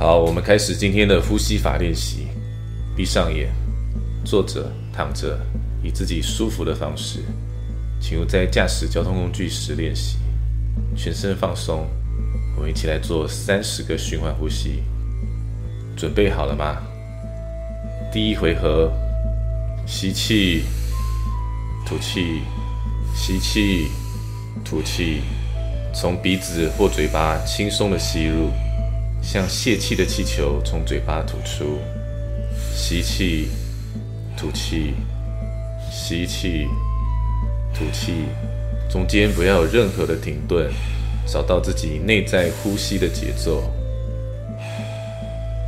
[0.00, 2.28] 好，我们开始今天的呼吸法练习。
[2.96, 3.52] 闭上眼，
[4.24, 5.38] 坐着、躺着，
[5.82, 7.22] 以自己舒服的方式。
[8.00, 10.16] 请勿在驾驶交通工具时练习。
[10.96, 11.86] 全身放松，
[12.56, 14.82] 我们一起来做三十个循环呼吸。
[15.94, 16.78] 准备好了吗？
[18.10, 18.90] 第一回合，
[19.86, 20.62] 吸气，
[21.84, 22.40] 吐气，
[23.14, 23.88] 吸气，
[24.64, 25.20] 吐气，
[25.92, 28.48] 从鼻子或嘴巴轻松的吸入，
[29.22, 31.78] 像泄气的气球从嘴巴吐出。
[32.74, 33.48] 吸气，
[34.36, 34.94] 吐气，
[35.90, 36.66] 吸气，
[37.74, 38.24] 吐气，
[38.90, 40.70] 中间不要有任何的停顿，
[41.26, 43.70] 找到自己内在呼吸的节奏。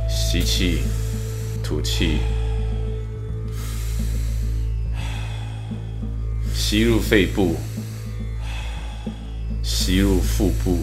[0.09, 0.79] 吸气，
[1.63, 2.17] 吐气，
[6.53, 7.55] 吸入肺部，
[9.63, 10.79] 吸入腹部，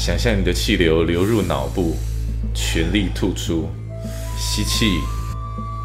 [0.00, 1.94] 想象你的气流流入脑部，
[2.54, 3.68] 全力吐出。
[4.38, 4.86] 吸气。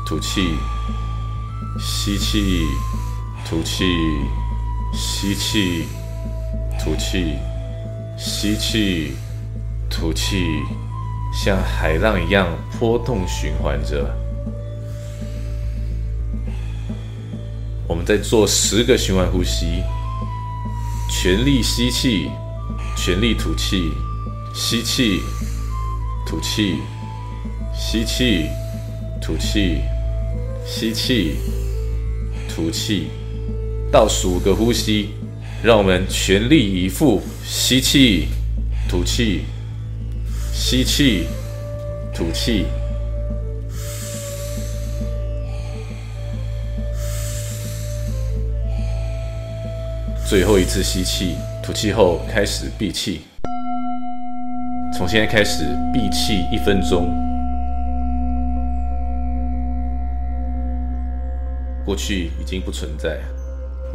[0.07, 0.41] 吐气，
[1.77, 2.63] 吸气，
[3.45, 3.83] 吐气，
[4.93, 5.83] 吸气，
[6.79, 7.33] 吐气，
[8.17, 9.15] 吸气，
[9.89, 10.61] 吐气，
[11.33, 12.47] 像海浪一样
[12.79, 14.15] 波动循环着。
[17.85, 19.83] 我们再做十个循环呼吸，
[21.09, 22.29] 全力吸气，
[23.05, 23.91] 全力吐气，
[24.51, 25.21] 吸气，
[26.25, 26.77] 吐气，
[27.71, 28.47] 吸气，
[29.21, 29.77] 吐气。
[30.65, 31.35] 吸气，
[32.49, 33.09] 吐气，
[33.91, 35.11] 倒数五个呼吸，
[35.61, 37.21] 让我们全力以赴。
[37.43, 38.27] 吸气，
[38.89, 39.41] 吐气，
[40.51, 41.27] 吸气，
[42.11, 42.65] 吐气。
[50.27, 51.35] 最后一次吸气，
[51.65, 53.21] 吐气后开始闭气。
[54.95, 57.11] 从现在开始闭气一分钟。
[61.83, 63.17] 过去已经不存在，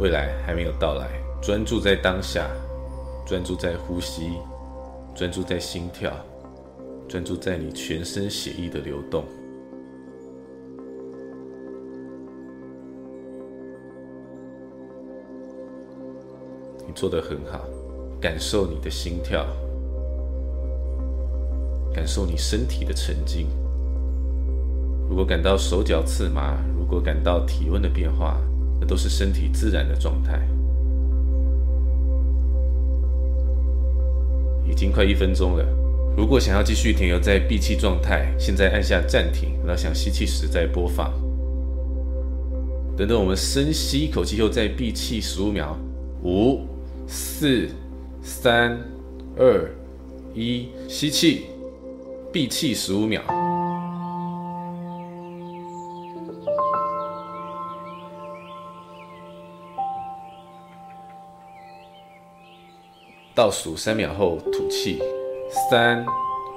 [0.01, 1.07] 未来还没有到来。
[1.41, 2.45] 专注在当下，
[3.25, 4.33] 专注在呼吸，
[5.15, 6.11] 专注在心跳，
[7.07, 9.23] 专注在你全身血液的流动。
[16.93, 17.61] 做得很好，
[18.19, 19.45] 感受你的心跳，
[21.93, 23.47] 感受你身体的沉静。
[25.09, 28.39] 如果感到手脚刺麻，如果感到体温的变化，
[28.79, 30.39] 那都是身体自然的状态。
[34.65, 35.65] 已经快一分钟了，
[36.15, 41.11] 如果想要继续停留在闭气状态，现在按下暂停，然后想吸气时再播放。
[42.95, 45.77] 等等，我们深吸一口气后再闭气十五秒，
[46.23, 46.61] 五、
[47.13, 47.67] 四、
[48.23, 48.79] 三、
[49.37, 49.69] 二、
[50.33, 51.47] 一，吸气，
[52.31, 53.21] 闭气十五秒。
[63.35, 65.01] 倒数三秒后吐气，
[65.69, 66.05] 三、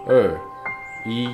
[0.07, 0.41] 二、
[1.05, 1.29] 一。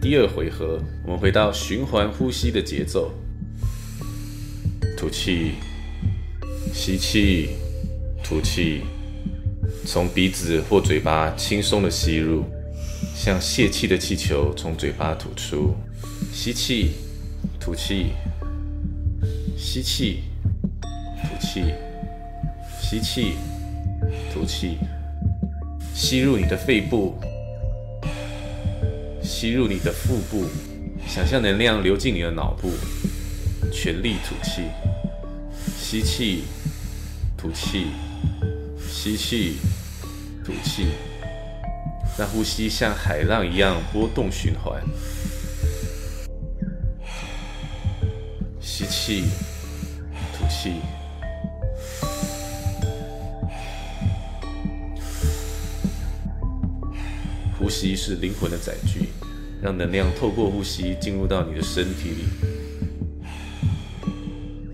[0.00, 3.10] 第二回合，我们回到循环呼吸的节奏。
[4.96, 5.56] 吐气，
[6.84, 7.50] 吸气，
[8.24, 8.80] 吐气，
[9.86, 12.42] 从鼻子或嘴巴轻松的吸入，
[13.14, 15.76] 像泄气的气球从嘴巴吐出。
[16.32, 16.94] 吸气，
[17.60, 18.06] 吐气，
[19.56, 20.22] 吸气，
[21.22, 21.62] 吐气。
[22.82, 23.34] 吸气，
[24.34, 24.76] 吐气，
[25.94, 27.14] 吸入你的肺部，
[29.22, 30.46] 吸入你的腹部，
[31.06, 32.72] 想象能量流进你的脑部，
[33.70, 34.62] 全力吐气，
[35.78, 36.42] 吸气，
[37.42, 37.86] 吐气，
[38.88, 39.56] 吸气，
[40.44, 40.86] 吐气，
[42.16, 44.80] 让呼吸像海浪一样波动循环，
[48.60, 49.24] 吸气，
[50.38, 50.74] 吐气。
[57.58, 59.08] 呼吸是灵魂的载具，
[59.60, 62.24] 让能量透过呼吸进入到你的身体里。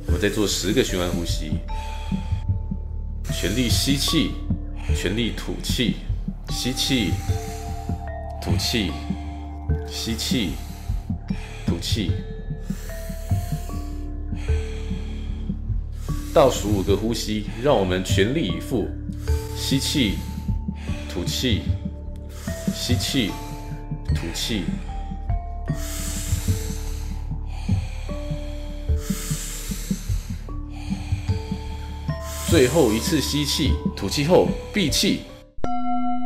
[0.09, 1.53] 我再做十个循环呼吸，
[3.41, 4.33] 全力吸气，
[4.97, 5.99] 全力吐气，
[6.51, 7.13] 吸气，
[8.43, 8.91] 吐气，
[9.89, 10.55] 吸气，
[11.65, 12.11] 吐气。
[16.35, 18.89] 倒数五个呼吸，让我们全力以赴，
[19.57, 20.15] 吸气，
[21.09, 21.63] 吐气。
[22.75, 23.31] 吸气，
[24.17, 24.65] 吐气。
[32.51, 35.21] 最后一次吸气，吐气后闭气。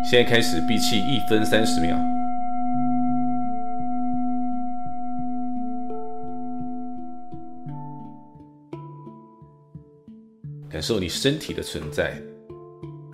[0.08, 1.96] 现在开始闭气一分三十秒，
[10.70, 12.16] 感受你身体的存在。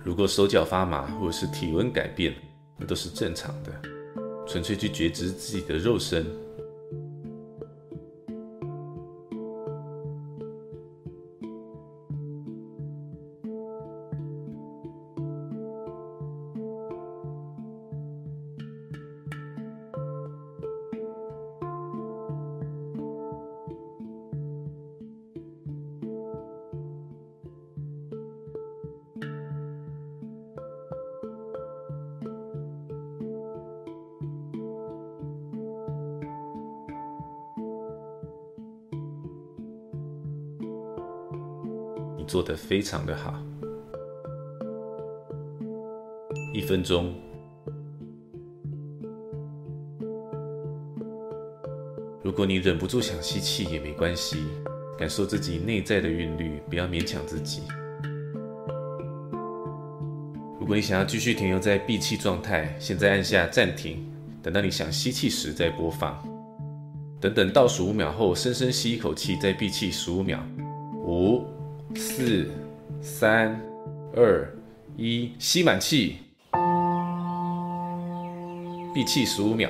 [0.05, 2.31] 如果手脚发麻或者是体温改变，
[2.77, 3.71] 那都是正常的。
[4.47, 6.23] 纯粹去觉知自己的肉身。
[42.29, 43.33] 做得非常的好，
[46.53, 47.11] 一分钟。
[52.21, 54.43] 如果你忍不住想吸气也没关系，
[54.95, 57.63] 感受自己内在的韵律，不要勉强自己。
[60.59, 64.05] 如果你想要继续停留在闭气状态，现在按下暂停，
[64.43, 66.15] 等到你想吸气时再播放。
[67.19, 70.39] 等等倒数五秒后，深深吸一口气，再闭气十五秒。
[70.93, 71.43] 五。
[71.95, 72.47] 四、
[73.01, 73.59] 三、
[74.15, 74.47] 二、
[74.95, 76.17] 一，吸满气，
[78.93, 79.69] 闭气十五秒，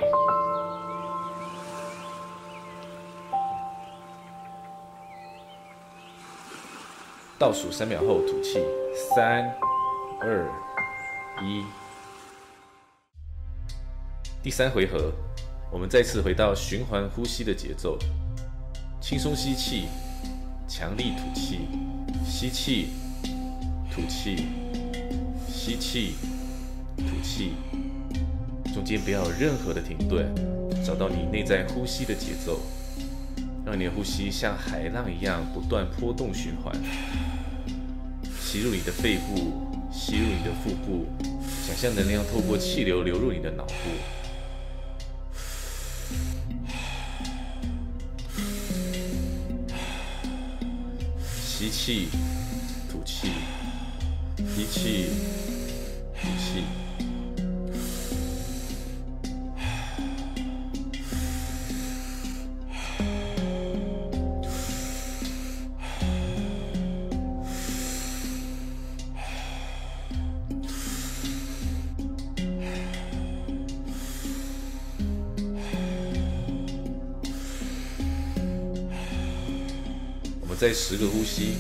[7.38, 8.60] 倒数三秒后吐气，
[9.16, 9.50] 三、
[10.20, 10.46] 二、
[11.42, 11.64] 一。
[14.44, 15.14] 第三回合，
[15.72, 17.98] 我们再次回到循环呼吸的节奏，
[19.00, 19.88] 轻松吸气，
[20.68, 21.62] 强力吐气。
[22.26, 22.90] 吸气，
[23.92, 24.48] 吐气，
[25.48, 26.14] 吸气，
[26.98, 27.54] 吐气，
[28.74, 30.34] 中间不要有任何的停顿，
[30.86, 32.62] 找到你内在呼吸的节奏，
[33.66, 36.74] 让你的呼吸像海浪一样不断波动循环，
[38.40, 39.52] 吸入你的肺部，
[39.92, 41.06] 吸入你的腹部，
[41.68, 43.74] 想象能量透过气流流入你的脑部，
[51.60, 52.08] 吸气。
[52.90, 53.28] 吐气，
[54.38, 55.10] 吸气，
[56.16, 56.79] 吐气。
[80.60, 81.54] 再十个呼吸。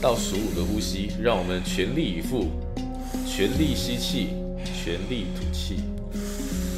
[0.00, 2.48] 倒数五个呼吸，让我们全力以赴，
[3.26, 4.28] 全力吸气，
[4.64, 5.76] 全力吐气，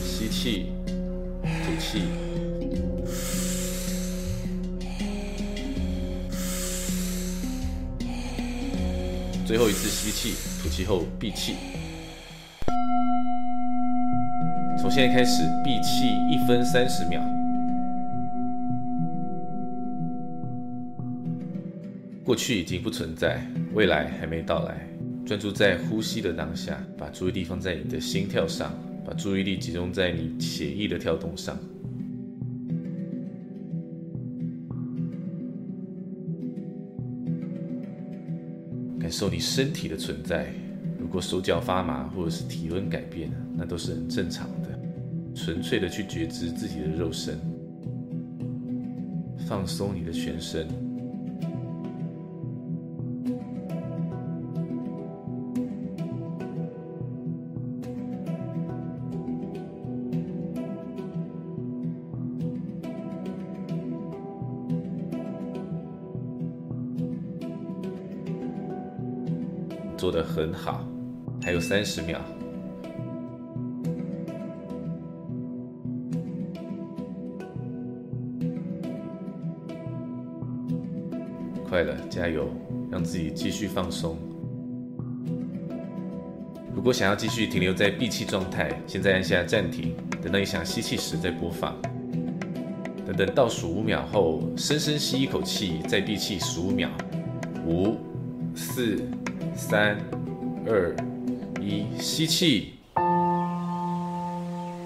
[0.05, 0.73] 吸气，
[1.45, 2.03] 吐气。
[9.45, 11.55] 最后一次吸气，吐气后闭气。
[14.81, 17.21] 从现在开始，闭气一分三十秒。
[22.25, 24.87] 过去已经不存在，未来还没到来。
[25.27, 28.73] 专注在呼吸的当下，把注意力放在你的心跳上，
[29.05, 31.59] 把注意力集中在你血液的跳动上。
[39.03, 40.47] 感受你身体的存在。
[40.97, 44.69] 如果手脚发麻或者是体温改变，那都是很正常的。
[45.35, 47.37] 纯粹的去觉知自己的肉身，
[49.49, 50.69] 放松你的全身。
[70.03, 70.85] 做得很好，
[71.41, 72.19] 还有三十秒，
[81.69, 82.49] 快了，加油，
[82.91, 84.17] 让自己继续放松。
[86.75, 91.81] 如果想要继续停留在闭气状态，现在按下暂停，等到你想吸气时再播放。
[93.07, 96.91] 等等倒数五秒后，深深吸一口气，再闭气十五秒，
[97.65, 97.95] 五、
[98.57, 99.01] 四。
[99.55, 99.99] 三、
[100.67, 100.95] 二、
[101.61, 102.75] 一，吸气，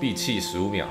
[0.00, 0.87] 闭气十五秒。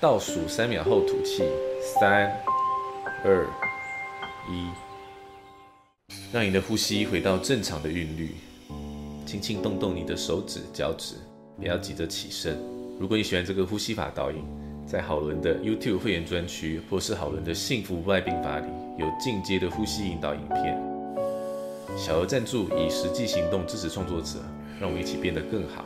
[0.00, 1.44] 倒数三秒后吐气，
[1.80, 2.30] 三、
[3.24, 3.46] 二、
[4.50, 4.68] 一，
[6.32, 8.34] 让你的呼吸回到正常的韵律。
[9.26, 11.16] 轻轻动动你的手指、脚趾，
[11.58, 12.58] 不要急着起身。
[12.98, 14.44] 如果你喜欢这个呼吸法导引，
[14.86, 18.66] 在好伦的 YouTube 会员专区，或是好伦的幸福不爱病法里，
[18.98, 20.80] 有进阶的呼吸引导影片。
[21.96, 24.38] 小额赞助，以实际行动支持创作者，
[24.80, 25.84] 让我们一起变得更好。